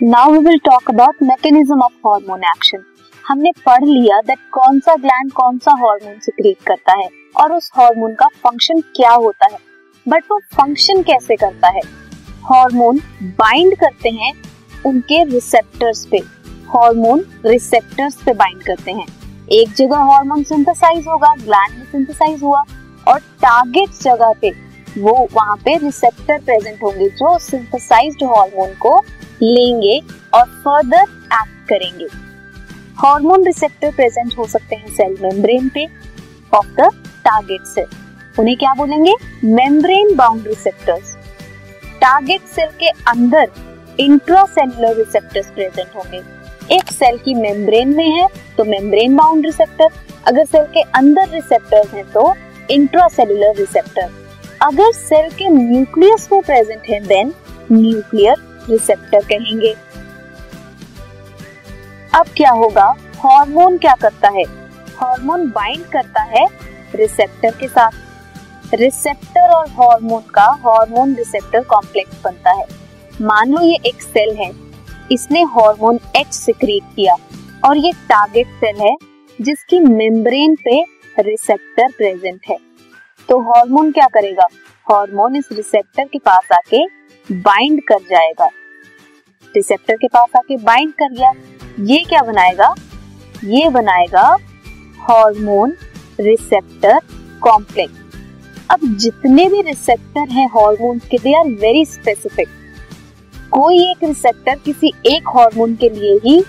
Now 0.00 0.30
we 0.32 0.38
will 0.38 0.58
talk 0.64 0.90
about 0.90 1.22
mechanism 1.22 1.82
of 1.82 1.92
hormone 2.06 2.42
action 2.44 2.82
हमने 3.24 3.50
पढ़ 3.66 3.84
लिया 3.84 4.20
दैट 4.26 4.38
कौन 4.52 4.78
सा 4.80 4.94
ग्लैंड 4.96 5.32
कौन 5.32 5.58
सा 5.58 5.72
हार्मोन 5.80 6.18
सिक्रीट 6.20 6.62
करता 6.66 6.92
है 6.98 7.08
और 7.36 7.52
उस 7.52 7.70
हार्मोन 7.76 8.14
का 8.14 8.26
फ़ंक्शन 8.44 8.80
क्या 8.96 9.10
होता 9.14 9.46
है। 9.52 9.58
बट 10.06 10.24
वो 10.30 10.38
फ़ंक्शन 10.56 11.02
कैसे 11.02 11.36
करता 11.36 11.68
है? 11.68 11.80
हार्मोन 12.44 13.00
बाइंड 13.40 13.76
करते 13.76 14.10
हैं 14.10 14.32
उनके 14.86 15.22
रिसेप्टर्स 15.24 16.06
पे। 16.06 16.18
हार्मोन 16.68 17.24
रिसेप्टर्स 17.46 18.22
पे 18.24 18.34
बाइंड 18.34 18.62
करते 18.62 18.92
हैं। 18.92 19.06
एक 19.52 19.74
जगह 19.74 20.12
हार्मोन 20.12 20.42
सिंथेसाइज 20.44 21.06
होगा 21.08 21.34
ग्लैंड 21.36 21.78
में 21.78 21.84
सिंथेसाइज 21.92 22.42
हुआ 22.42 22.64
और 23.06 23.18
टारगेट 23.42 24.02
जगह 24.02 24.32
पे 24.40 24.54
वो 24.98 25.18
वहाँ 25.34 25.56
पे 25.64 25.76
रिसेप्टर 25.78 26.40
प्रेजेंट 26.40 26.82
होंगे 26.82 27.08
जो 27.18 27.38
सिंथेसाइज्ड 27.42 28.24
हार्मोन 28.26 28.74
को 28.80 29.00
लेंगे 29.42 30.00
और 30.34 30.44
फर्दर 30.64 31.02
एक्ट 31.02 31.68
करेंगे। 31.68 32.06
हार्मोन 32.98 33.44
रिसेप्टर 33.46 33.90
प्रेजेंट 33.90 34.38
हो 34.38 34.46
सकते 34.46 34.76
हैं 34.76 34.94
सेल 34.94 35.16
मेम्ब्रेन 35.22 35.68
पे 35.74 35.86
ऑफ़ 36.52 36.66
द 36.70 36.88
टारगेट 37.24 37.66
सेल 37.66 37.86
उन्हें 38.38 38.56
क्या 38.56 38.72
बोलेंगे? 38.74 39.14
Membrane 39.44 40.14
bound 40.16 40.46
receptors 40.46 41.14
target 42.00 42.42
cell 42.54 42.68
के 42.80 42.88
अंदर 43.10 43.50
इंट्रासेलुलर 44.00 44.96
रिसेप्टर्स 44.96 45.50
प्रेजेंट 45.50 45.96
होंगे। 45.96 46.22
एक 46.70 46.90
सेल 46.92 47.16
की 47.18 47.34
मेम्ब्रेन 47.34 47.96
में 47.96 48.08
है 48.08 48.26
तो 48.56 48.64
मेम्ब्रेन 48.64 49.16
बाउंड 49.16 49.46
रिसेप्टर 49.46 49.88
अगर 50.26 50.44
सेल 50.46 50.64
के 50.74 50.82
अंदर 50.98 51.28
रिसेप्टर्स 51.28 51.94
हैं 51.94 52.04
तो 52.12 52.32
इंट्रासेलुलर 52.70 53.54
रिसेप्टर 53.58 54.10
अगर 54.62 54.92
सेल 54.92 55.30
के 55.30 55.48
न्यूक्लियस 55.48 56.28
में 56.32 56.42
प्रेजेंट 56.42 56.88
है 56.90 57.00
देन 57.06 57.32
न्यूक्लियर 57.72 58.46
रिसेप्टर 58.70 59.24
कहेंगे। 59.24 59.74
अब 62.14 62.26
क्या 62.36 62.50
होगा? 62.50 62.94
हार्मोन 63.16 63.78
क्या 63.78 63.94
करता 63.94 64.28
है? 64.28 64.44
हार्मोन 64.96 65.48
बाइंड 65.50 65.84
करता 65.84 66.22
है 66.22 66.46
रिसेप्टर 66.94 67.50
के 67.50 67.68
साथ। 67.68 68.74
रिसेप्टर 68.74 69.50
और 69.50 69.68
हार्मोन 69.70 70.22
का 70.34 70.46
हार्मोन 70.64 71.14
रिसेप्टर 71.14 71.62
कॉम्प्लेक्स 71.64 72.22
बनता 72.24 72.50
है। 72.50 72.66
मान 73.22 73.50
लो 73.50 73.62
ये 73.62 73.78
एक 73.86 74.02
सेल 74.02 74.34
है। 74.36 74.50
इसने 75.12 75.42
हार्मोन 75.42 75.98
एच 76.16 76.32
सिक्रीट 76.32 76.82
किया 76.96 77.14
और 77.64 77.76
ये 77.76 77.92
टारगेट 78.08 78.46
सेल 78.60 78.80
है 78.80 78.96
जिसकी 79.40 79.78
मेम्ब्रेन 79.80 80.54
पे 80.64 80.80
रिसेप्टर 81.18 81.88
प्रेजेंट 81.88 82.40
है। 82.48 82.56
तो 83.28 83.40
हार्मोन 83.40 83.90
क्या 83.92 84.06
करेगा? 84.06 84.46
हार्मोन 84.86 85.36
इस 85.36 85.48
रिसेप्टर 85.52 86.04
के 86.04 86.18
पास 86.18 86.52
आके 86.52 86.84
बाइंड 87.28 87.80
कर 87.82 87.98
जाएगा। 88.10 88.48
रिसेप्टर 89.56 89.96
के 89.96 90.08
पास 90.08 90.36
आके 90.36 90.56
बाइंड 90.56 90.92
कर 90.92 91.12
गया 91.12 91.32
ये 91.84 92.04
क्या 92.04 92.22
बनाएगा? 92.22 92.74
ये 93.44 93.68
बनाएगा 93.68 94.26
हार्मोन 95.00 95.74
रिसेप्टर 96.20 97.00
कॉम्प्लेक्स 97.42 97.96
अब 98.70 98.80
जितने 98.96 99.48
भी 99.48 99.60
रिसेप्टर 99.62 100.28
हैं 100.30 100.46
हार्मोन 100.48 100.98
के 101.10 101.18
दे 101.18 101.34
आर 101.38 101.50
वेरी 101.60 101.84
स्पेसिफिक 101.84 102.48
कोई 103.52 103.78
एक 103.82 104.04
रिसेप्टर 104.04 104.58
किसी 104.64 104.92
एक 105.06 105.28
हार्मोन 105.28 105.74
के 105.74 105.88
लिए 105.88 106.18
ही 106.24 106.42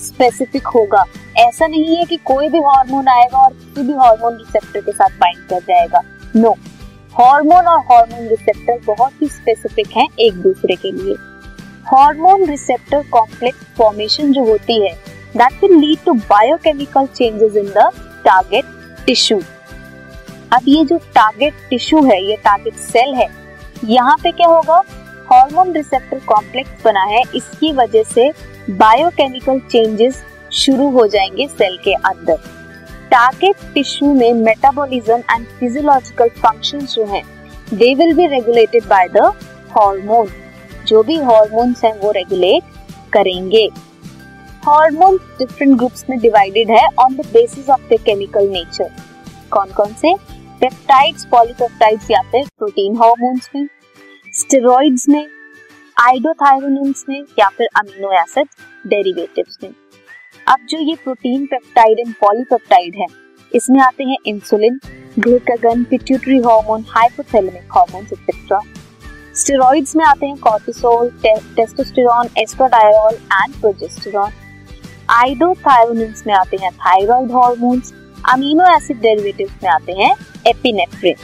स्पेसिफिक 0.00 0.66
होगा। 0.66 1.04
ऐसा 1.38 1.66
नहीं 1.66 1.96
है 1.96 2.04
कि 2.04 2.16
कोई 2.16 2.48
भी 2.48 2.58
हार्मोन 2.58 3.08
आएगा 3.08 3.38
और 3.38 3.52
किसी 3.52 3.86
भी 3.86 3.92
हार्मोन 3.92 4.36
रिसेप्टर 4.36 4.80
के 4.80 4.92
साथ 4.92 5.18
बाइंड 5.20 5.48
कर 5.48 5.60
जाएगा। 5.60 6.02
नो 6.36 6.50
हार्मोन 7.14 7.66
और 7.66 7.78
हार्मोन 7.90 8.28
रिसेप्टर 8.28 8.80
बहुत 8.86 9.22
ही 9.22 9.28
स्पेसिफिक 9.28 9.96
हैं 9.96 10.08
एक 10.20 10.40
दूसरे 10.42 10.76
के 10.76 10.92
लिए। 10.92 11.14
हार्मोन 11.92 12.44
रिसेप्टर 12.44 13.02
कॉम्प्लेक्स 13.12 13.64
फॉर्मेशन 13.76 14.32
जो 14.32 14.44
होती 14.44 14.74
है 14.82 14.92
that 15.36 15.62
will 15.62 15.74
lead 15.78 15.98
to 16.04 16.12
biochemical 16.28 17.06
changes 17.06 17.56
in 17.56 17.66
the 17.68 17.90
target 18.24 18.64
tissue 19.06 19.40
अब 20.52 20.64
ये 20.68 20.84
जो 20.84 20.96
टारगेट 21.14 21.54
टिश्यू 21.70 22.02
है, 22.04 22.22
ये 22.24 22.36
टारगेट 22.36 22.74
सेल 22.74 23.14
है, 23.14 23.26
यहाँ 23.84 24.16
पे 24.22 24.30
क्या 24.30 24.46
होगा? 24.48 24.76
हार्मोन 25.32 25.72
रिसेप्टर 25.72 26.18
कॉम्प्लेक्स 26.28 26.84
बना 26.84 27.02
है, 27.04 27.22
इसकी 27.34 27.72
वजह 27.72 28.02
से 28.04 28.30
बायोकेमिकल 28.70 29.58
चेंजेस 29.70 30.22
शुरू 30.54 30.88
हो 30.90 31.06
जाएँगे 31.06 31.46
सेल 31.48 31.76
के 31.84 31.94
अंदर। 31.94 32.36
टारगेट 33.10 33.72
टिश्यू 33.74 34.12
में 34.14 34.32
मेटाबॉलिज्म 34.34 35.16
एंड 35.30 35.46
फिजियोलॉजिकल 35.48 36.28
फ़ंक्शंस 36.38 36.94
जो 36.94 37.04
हैं 37.06 37.22
they 37.74 37.94
will 37.94 38.14
be 38.16 38.26
regulated 38.28 38.84
by 38.84 39.08
the 39.08 39.32
hormone 39.70 40.28
जो 40.90 41.02
भी 41.02 41.16
हॉर्मोन्स 41.18 41.84
हैं, 41.84 41.92
वो 42.00 42.10
रेगुलेट 42.10 42.62
करेंगे। 43.12 43.68
हॉर्मोन 44.66 45.16
डिफरेंट 45.38 45.76
ग्रुप्स 45.78 46.04
में 46.10 46.18
डिवाइडेड 46.20 46.70
है 46.70 46.86
on 46.98 47.14
the 47.16 47.26
basis 47.32 47.68
of 47.70 47.82
the 47.92 47.98
chemical 48.06 48.48
nature 48.48 48.90
कौन 49.52 49.72
कौन 49.72 49.92
से? 49.94 50.14
पेप्टाइड्स 50.60 51.24
पॉलीपेप्टाइड्स 51.26 52.10
या 52.10 52.20
फिर 52.32 52.46
प्रोटीन 52.58 52.96
हॉर्मोन्स 52.96 53.48
में। 53.54 53.68
स्टेरॉइड्स 54.32 55.08
में 55.08 55.26
आइडोथायरोनिन्स 55.96 57.04
में 57.08 57.22
या 57.38 57.48
फिर 57.48 57.68
अमीनो 57.76 58.12
एसिड 58.12 58.48
डेरिवेटिव्स 58.86 59.58
में। 59.62 59.70
अब 60.46 60.66
जो 60.70 60.78
ये 60.80 60.94
प्रोटीन 61.04 61.46
पेप्टाइड 61.46 61.98
एंड 61.98 62.14
पॉलीपेप्टाइड 62.20 62.96
है, 62.96 63.06
इसमें 63.52 63.80
आते 63.80 64.04
हैं 64.04 64.16
insulin 64.26 64.80
glucagon 65.18 65.84
pituitary 65.84 66.38
hormone 66.40 66.84
hypothalamic 66.88 67.72
hormones 67.76 68.12
etcetera 68.12 68.60
steroids 69.40 69.96
में 69.96 70.04
आते 70.04 70.26
हैं 70.26 70.36
cortisol 70.36 71.10
testosterone 71.24 72.28
estradiol 72.38 73.14
and 73.14 73.54
progesterone 73.54 74.30
iodothyronines 75.10 76.26
में 76.26 76.34
आते 76.34 76.56
हैं 76.56 76.72
thyroid 76.72 77.32
hormones 77.32 77.92
amino 78.28 78.64
acid 78.76 79.00
derivatives 79.00 79.52
में 79.62 79.70
आते 79.70 79.92
हैं 79.92 80.14
एपिनेफ्रिन 80.46 81.14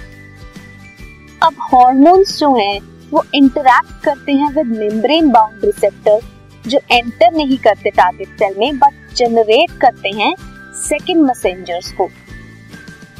अब 1.42 1.54
हार्मोन्स 1.60 2.38
जो 2.38 2.54
हैं, 2.54 2.80
वो 3.10 3.24
इंटरैक्ट 3.34 4.04
करते 4.04 4.32
हैं 4.32 4.50
विद 4.54 4.66
मेम्ब्रेन 4.66 5.30
बाउंड 5.30 5.64
रिसेप्टर 5.64 6.20
जो 6.66 6.78
एंटर 6.90 7.32
नहीं 7.32 7.58
करते 7.58 7.90
टारगेट 7.90 8.28
सेल 8.28 8.54
में 8.58 8.78
बट 8.78 9.14
जनरेट 9.16 9.78
करते 9.80 10.08
हैं 10.08 10.34
सेकेंड 10.74 11.22
मैसेंजर्स 11.22 11.92
को. 11.92 12.08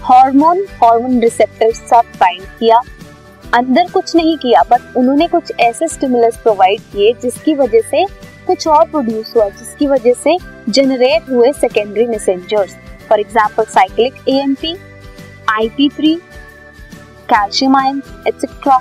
हार्मोन 0.03 0.67
हार्मोन 0.83 1.21
रिसेप्टर 1.21 1.73
साथ 1.73 2.03
बाइंड 2.03 2.43
किया 2.59 2.81
अंदर 3.55 3.91
कुछ 3.91 4.15
नहीं 4.17 4.37
किया 4.39 4.63
बट 4.71 4.97
उन्होंने 4.97 5.27
कुछ 5.29 5.53
ऐसे 5.61 5.89
स्टिमुलस 5.89 6.37
प्रोवाइड 6.37 6.81
किए 6.93 7.13
जिसकी 7.23 7.55
वजह 7.55 7.81
से 7.91 8.05
कुछ 8.47 8.67
और 8.69 8.89
प्रोड्यूस 8.89 9.33
हुआ, 9.37 9.49
जिसकी 9.49 9.87
वजह 9.87 10.13
से 10.15 10.37
जनरेट 10.69 11.31
हुए 11.31 11.53
secondary 11.53 12.07
messengers 12.07 12.75
for 13.09 13.21
example 13.21 13.65
cyclic 13.65 14.29
AMP 14.29 14.75
आईपी3 15.51 16.17
calcium 17.31 17.77
ion 17.77 18.03
etcetera 18.29 18.79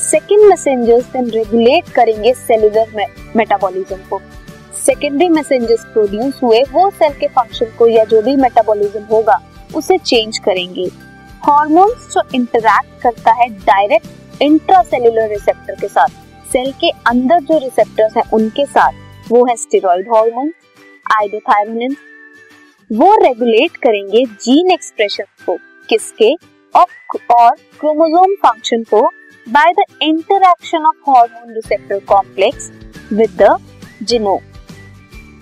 second 0.00 0.48
messengers 0.48 1.04
then 1.12 1.30
regulate 1.30 1.88
करेंगे 1.88 2.32
सेलुलर 2.34 3.06
मेटाबॉलिज्म 3.36 3.96
को. 4.10 4.20
सेकेंडरी 4.86 5.28
मैसेंजर्स 5.28 5.84
प्रोड्यूस 5.84 6.40
हुए, 6.42 6.62
वो 6.62 6.90
सेल 6.90 7.12
के 7.12 7.26
फ़ंक्शन 7.26 7.72
को 7.78 7.86
या 7.88 8.04
जो 8.04 8.22
भी 8.22 8.36
मेटाबॉलिज्म 8.36 9.02
होगा, 9.04 9.38
उसे 9.74 9.98
चेंज 9.98 10.38
करेंगे. 10.38 10.88
हॉर्मोन्स 11.44 12.14
जो 12.14 12.22
इंटरैक्ट 12.34 13.02
करता 13.02 13.32
है 13.32 13.48
डायरेक्ट 13.48 14.42
इंट्रासेलुलर 14.42 15.28
रिसेप्टर 15.28 15.74
के 15.74 15.88
साथ, 15.88 16.08
सेल 16.52 16.72
के 16.72 16.90
अंदर 17.06 17.40
जो 17.40 17.58
रिसेप्टर्स 17.58 18.16
हैं 18.16 18.24
उनके 18.32 18.66
साथ, 18.66 18.92
वो 19.30 19.44
है 19.46 19.56
स्टेरॉइड 19.56 20.08
हार्मोन 20.14 20.52
आइडोथायरोनिन। 21.20 21.96
वो 22.90 23.14
रेगुलेट 23.22 23.76
करेंगे 23.76 24.24
जीन 24.42 24.70
एक्सप्रेशन 24.70 25.24
को, 25.46 25.58
किसके? 25.88 26.34
और 26.74 27.54
क्रोमोसोम 27.80 28.34
फ़ंक्शन 28.42 28.82
को 28.82 29.00
by 29.46 29.72
the 29.72 29.84
interaction 30.02 30.86
of 30.86 31.10
hormone 31.10 31.54
receptor 31.54 31.98
complex 31.98 32.70
with 33.12 33.42
the 33.42 33.56
genome 34.02 34.38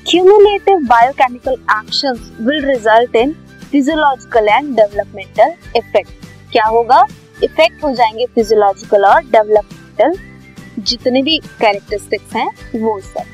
cumulative 0.08 0.82
biochemical 0.87 1.55
actions 1.70 2.31
will 2.38 2.62
result 2.62 3.14
in 3.14 3.31
physiological 3.75 4.49
and 4.49 4.76
developmental 4.76 5.55
effect 5.76 6.11
क्या 6.53 6.65
होगा? 6.65 7.06
इफ़ेक्ट 7.44 7.85
हो 7.85 7.93
जाएँगे 7.93 8.26
फिजियोलॉजिकल 8.26 9.05
और 9.05 9.21
डेवलपमेंटल 9.21 10.19
जितने 10.79 11.23
भी 11.23 11.38
कैरेक्टरिस्टिक्स 11.38 12.37
हैं, 12.37 12.49
वो 12.76 13.00
सब। 13.00 13.25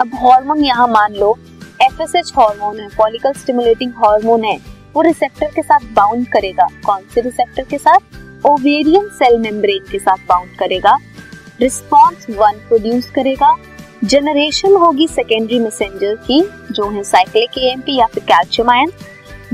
अब 0.00 0.10
हार्मोन 0.14 0.64
यहाँ 0.64 0.88
मान 0.88 1.14
लो 1.14 1.38
एफएसएच 1.82 2.32
हार्मोन 2.38 2.80
है 2.80 2.88
फॉलिकल 2.88 3.32
स्टिमुलेटिंग 3.32 3.92
हार्मोन 3.92 4.44
है। 4.44 4.58
वो 4.94 5.02
रिसेप्टर 5.02 5.46
के 5.46 5.62
साथ 5.62 5.78
बाउंड 5.92 6.28
करेगा। 6.28 6.68
कौन 6.86 7.00
से 7.14 7.20
रिसेप्टर 7.20 7.62
के 7.62 7.78
साथ? 7.78 7.98
ओवेरियन 8.46 9.08
सेल 9.08 9.38
मेम्ब्रेन 9.38 9.92
के 9.92 9.98
साथ 9.98 10.16
बाउंड 10.16 10.58
करेगा। 10.58 10.98
रिस्पॉन्स 11.60 12.26
वन 12.30 12.52
प्रोड्यूस 12.52 13.10
करेगा। 13.10 13.56
जनरेशन 14.04 14.76
होगी 14.76 15.08
सेकेंडरी 15.08 15.58
मैसेंजर 15.58 16.14
की, 16.14 16.50
जो 16.70 16.90
है 16.90 17.02
साइक्लिक 17.02 17.58
एएमपी 17.58 17.98
या 17.98 18.06
फिर 18.06 18.22
कैल्शियम 18.22 18.70
आयन 18.70 18.92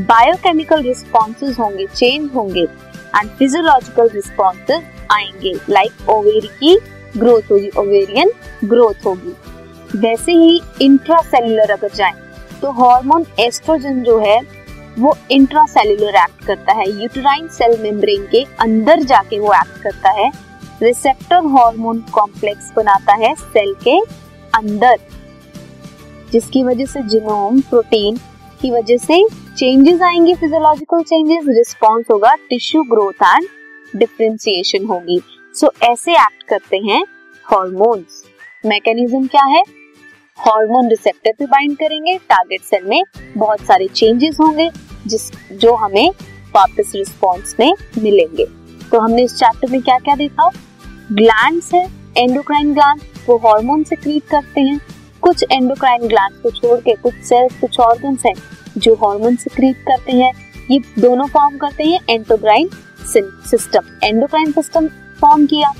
बायोकेमिकल 0.00 0.82
रिस्पॉन्सेज 0.82 1.56
होंगे 1.58 1.86
चेंज 1.86 2.30
होंगे 2.34 2.60
एंड 2.60 3.30
फिजियोलॉजिकल 3.30 4.08
रिस्पॉन्सेज 4.08 4.82
आएँगे 5.12 5.52
लाइक 5.70 6.08
ओवेरी 6.10 6.48
की 6.60 6.78
ग्रोथ 7.16 7.50
होगी 7.50 7.70
ओवेरियन 7.78 8.30
ग्रोथ 8.64 9.06
होगी। 9.06 9.98
वैसे 9.98 10.32
ही 10.32 10.60
इंट्रासेलुलर 10.82 11.70
अगर 11.70 11.90
जाए 11.94 12.12
तो 12.62 12.70
हार्मोन 12.72 13.24
एस्ट्रोजन 13.40 14.02
जो 14.02 14.18
है, 14.18 14.40
वो 14.98 15.16
इंट्रासेलुलर 15.30 16.16
एक्ट 16.16 16.44
करता 16.46 16.72
है। 16.72 16.88
यूटराइन 16.92 17.48
सेल 17.48 17.78
मेम्ब्रेन 17.80 18.26
के 18.26 18.44
अंदर 18.60 19.02
जाके 19.02 19.38
वो 19.38 19.52
एक्ट 19.54 19.82
करता 19.82 20.10
है। 20.10 20.30
रिसेप्टर 20.82 21.46
हार्मोन 21.48 22.04
कॉम्प्लेक्स 22.12 22.72
बनाता 22.76 23.14
है 23.16 23.34
सेल 23.34 23.74
के 23.84 23.98
अंदर, 24.54 24.98
जिसकी 26.32 26.62
वजह 26.64 26.86
से 26.86 27.02
जीनोम 27.02 27.60
प्रोटीन 27.60 28.18
की 28.62 28.70
वजह 28.70 28.96
से 28.96 29.24
चेंजेस 29.56 30.02
आएँगे 30.02 30.34
फिजियोलॉजिकल 30.34 31.02
चेंजेस 31.02 31.44
रिस्पॉन्स 31.48 32.06
होगा 32.10 32.34
टिश्यू 32.34 32.82
ग्रोथ 32.82 33.22
एंड 33.22 33.48
डिफ्रेंसिएशन 33.96 34.84
होगी। 34.84 35.20
सो 35.54 35.66
so, 35.66 35.82
ऐसे 35.82 36.12
एक्ट 36.12 36.42
करते 36.42 36.76
हैं 36.76 37.04
हॉर्मोन्स 37.52 38.24
मैकेनिज्म 38.66 39.26
क्या 39.26 39.44
है? 39.44 39.62
हार्मोन 40.36 40.88
रिसेप्टर 40.88 41.32
पे 41.38 41.46
बाइंड 41.46 41.76
करेंगे। 41.76 42.18
टारगेट 42.18 42.60
सेल 42.60 42.84
में 42.84 43.02
बहुत 43.36 43.60
सारे 43.60 43.88
चेंजेस 43.88 44.36
होंगे 44.40 44.70
जिस 45.06 45.30
जो 45.52 45.74
हमें 45.74 46.10
वापस 46.54 46.92
रिस्पॉन्स 46.94 47.56
में 47.60 47.74
मिलेंगे। 47.98 48.46
तो 48.90 49.00
हमने 49.00 49.22
इस 49.22 49.36
चैप्टर 49.36 49.70
में 49.70 49.82
क्या 49.82 49.98
क्या 49.98 50.14
देखा? 50.14 50.50
ग्लैंड्स 51.12 51.74
है 51.74 51.90
एंडोक्राइन 52.16 52.74
ग्लैंड 52.74 53.00
वो 53.28 53.36
हार्मोन 53.36 53.84
से 53.84 53.96
क्रिएट 53.96 54.22
करते 54.30 54.60
हैं। 54.60 54.80
कुछ 55.22 55.44
एंडोक्राइन 55.52 56.08
ग्लैंड 56.08 56.42
को 56.42 56.50
छोड़ 56.50 56.80
के 56.80 56.94
कुछ 56.94 57.14
सेल्स 57.14 57.60
कुछ 57.60 57.80
ऑर्गन्स 57.80 58.26
हैं 58.26 58.34
जो 58.78 58.94
हार्मोन 58.96 59.36
से 59.36 59.50
क्रिएट 59.50 59.82
करते 59.86 60.12
हैं, 60.12 60.32
ये 60.70 60.78
दोनों 60.98 61.26
फॉर्म 61.28 61.56
करते 61.58 61.84
हैं 61.84 62.00
endocrine 62.10 62.68
system 63.06 63.84
endocrine 64.04 64.52
system 64.52 64.86
form 65.20 65.46
किया। 65.46 65.72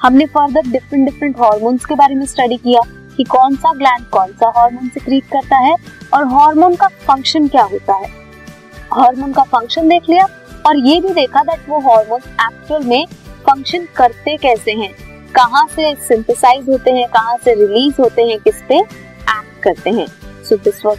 हमने 0.00 0.26
फर्दर 0.26 0.70
डिफरेंट 0.70 1.04
डिफरेंट 1.04 1.40
हार्मोन्स 1.40 1.84
के 1.84 1.94
बारे 1.94 2.14
में 2.14 2.24
स्टडी 2.26 2.56
किया 2.56 2.80
कि 3.16 3.24
कौन 3.26 3.56
सा 3.56 3.72
ग्लैंड 3.74 4.06
कौन 4.08 4.32
सा 4.32 4.52
हार्मोन 4.56 4.88
सिक्रीट 4.88 5.24
करता 5.24 5.56
है 5.58 5.74
और 6.14 6.26
हार्मोन 6.28 6.74
का 6.76 6.86
फ़ंक्शन 7.06 7.48
क्या 7.48 7.62
होता 7.62 7.94
है। 7.94 8.08
हार्मोन 8.92 9.32
का 9.32 9.42
फ़ंक्शन 9.44 9.88
देख 9.88 10.08
लिया 10.10 10.24
और 10.66 10.76
ये 10.78 11.00
भी 11.00 11.12
देखा 11.14 11.42
दैट 11.42 11.68
वो 11.68 11.80
हार्मोन 11.80 12.20
एक्चुअल 12.20 12.84
में 12.84 13.06
फ़ंक्शन 13.46 13.86
करते 13.96 14.36
कैसे 14.36 14.72
हैं। 14.72 14.92
कहाँ 15.34 15.66
से 15.68 15.94
सिंथेसाइज 15.98 16.68
होते 16.68 16.90
हैं, 16.90 17.06
कहाँ 17.08 17.36
से 17.44 17.54
रिलीज़ 17.56 18.00
होते 18.00 18.22
हैं, 18.22 18.38
किस 18.38 18.62
पे 18.68 18.78
एक्ट 18.78 19.62
करते 19.62 19.90
हैं। 19.90 20.06
So 20.44 20.56
this 20.58 20.84
was 20.86 20.98